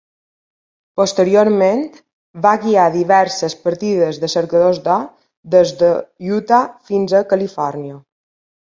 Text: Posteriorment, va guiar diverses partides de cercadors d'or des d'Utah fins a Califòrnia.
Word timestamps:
Posteriorment, 1.01 1.83
va 2.47 2.55
guiar 2.65 2.87
diverses 2.97 3.57
partides 3.67 4.23
de 4.25 4.33
cercadors 4.37 4.83
d'or 4.91 5.07
des 5.59 5.77
d'Utah 5.85 6.65
fins 6.93 7.19
a 7.19 7.27
Califòrnia. 7.33 8.05